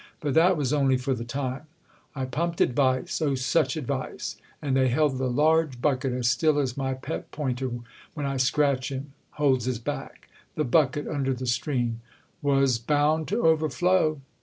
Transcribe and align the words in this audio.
But 0.19 0.33
that 0.33 0.57
was 0.57 0.73
only 0.73 0.97
for 0.97 1.13
the 1.13 1.23
time: 1.23 1.65
I 2.15 2.25
pumped 2.25 2.59
advice—oh 2.59 3.35
such 3.35 3.77
advice!—and 3.77 4.75
they 4.75 4.87
held 4.87 5.19
the 5.19 5.29
large 5.29 5.79
bucket 5.79 6.11
as 6.11 6.27
still 6.27 6.57
as 6.57 6.75
my 6.75 6.95
pet 6.95 7.29
pointer, 7.29 7.69
when 8.15 8.25
I 8.25 8.37
scratch 8.37 8.91
him, 8.91 9.13
holds 9.33 9.65
his 9.65 9.77
back. 9.77 10.27
The 10.55 10.63
bucket, 10.65 11.07
under 11.07 11.35
the 11.35 11.45
stream—" 11.45 12.01
"Was 12.41 12.79
bound 12.79 13.27
to 13.27 13.43
overflow?" 13.45 14.21